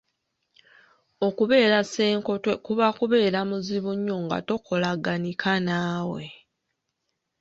Okubeera 1.27 1.77
ssenkotwe 1.83 2.53
kuba 2.65 2.87
kubeera 2.97 3.39
muzibu 3.49 3.91
nnyo 3.97 4.17
nga 4.23 4.37
takolagaanika 4.47 5.51
naawe 5.67 6.23